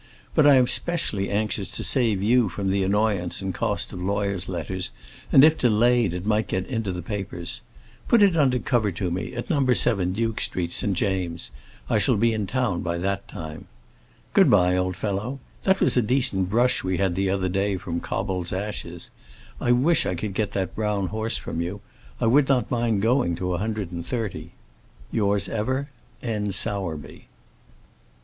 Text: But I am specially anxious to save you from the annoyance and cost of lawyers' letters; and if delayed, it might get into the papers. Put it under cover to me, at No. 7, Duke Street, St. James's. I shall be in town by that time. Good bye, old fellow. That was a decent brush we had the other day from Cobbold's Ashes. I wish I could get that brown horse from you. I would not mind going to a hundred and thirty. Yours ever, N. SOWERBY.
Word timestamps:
But 0.33 0.47
I 0.47 0.55
am 0.55 0.65
specially 0.65 1.29
anxious 1.29 1.69
to 1.69 1.83
save 1.83 2.23
you 2.23 2.49
from 2.49 2.71
the 2.71 2.81
annoyance 2.81 3.39
and 3.39 3.53
cost 3.53 3.93
of 3.93 4.01
lawyers' 4.01 4.49
letters; 4.49 4.89
and 5.31 5.43
if 5.43 5.59
delayed, 5.59 6.15
it 6.15 6.25
might 6.25 6.47
get 6.47 6.65
into 6.65 6.91
the 6.91 7.03
papers. 7.03 7.61
Put 8.07 8.23
it 8.23 8.35
under 8.35 8.57
cover 8.57 8.91
to 8.93 9.11
me, 9.11 9.35
at 9.35 9.51
No. 9.51 9.63
7, 9.71 10.11
Duke 10.11 10.41
Street, 10.41 10.71
St. 10.71 10.97
James's. 10.97 11.51
I 11.87 11.99
shall 11.99 12.15
be 12.17 12.33
in 12.33 12.47
town 12.47 12.81
by 12.81 12.97
that 12.97 13.27
time. 13.27 13.67
Good 14.33 14.49
bye, 14.49 14.75
old 14.75 14.95
fellow. 14.95 15.37
That 15.65 15.79
was 15.79 15.95
a 15.95 16.01
decent 16.01 16.49
brush 16.49 16.83
we 16.83 16.97
had 16.97 17.13
the 17.13 17.29
other 17.29 17.47
day 17.47 17.77
from 17.77 17.99
Cobbold's 17.99 18.51
Ashes. 18.51 19.11
I 19.59 19.71
wish 19.71 20.07
I 20.07 20.15
could 20.15 20.33
get 20.33 20.53
that 20.53 20.73
brown 20.73 21.09
horse 21.09 21.37
from 21.37 21.61
you. 21.61 21.79
I 22.19 22.25
would 22.25 22.49
not 22.49 22.71
mind 22.71 23.03
going 23.03 23.35
to 23.35 23.53
a 23.53 23.59
hundred 23.59 23.91
and 23.91 24.03
thirty. 24.03 24.53
Yours 25.11 25.47
ever, 25.47 25.89
N. 26.23 26.51
SOWERBY. 26.51 27.27